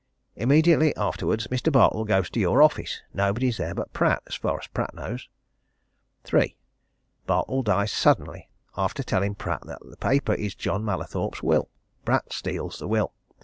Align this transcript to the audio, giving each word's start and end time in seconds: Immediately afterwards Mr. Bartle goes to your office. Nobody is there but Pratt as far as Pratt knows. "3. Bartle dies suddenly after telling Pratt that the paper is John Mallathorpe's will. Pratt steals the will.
Immediately 0.35 0.95
afterwards 0.95 1.45
Mr. 1.49 1.71
Bartle 1.71 2.05
goes 2.05 2.27
to 2.31 2.39
your 2.39 2.63
office. 2.63 3.03
Nobody 3.13 3.49
is 3.49 3.57
there 3.57 3.75
but 3.75 3.93
Pratt 3.93 4.23
as 4.25 4.33
far 4.33 4.57
as 4.59 4.65
Pratt 4.65 4.95
knows. 4.95 5.29
"3. 6.23 6.55
Bartle 7.27 7.61
dies 7.61 7.91
suddenly 7.91 8.49
after 8.75 9.03
telling 9.03 9.35
Pratt 9.35 9.61
that 9.67 9.77
the 9.87 9.97
paper 9.97 10.33
is 10.33 10.55
John 10.55 10.83
Mallathorpe's 10.83 11.43
will. 11.43 11.69
Pratt 12.03 12.33
steals 12.33 12.79
the 12.79 12.87
will. 12.87 13.13